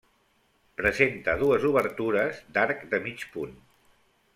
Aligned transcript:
Presenta 0.79 1.37
dues 1.43 1.69
obertures 1.73 2.43
d'arc 2.59 2.85
de 2.95 3.05
mig 3.09 3.31
punt. 3.37 3.59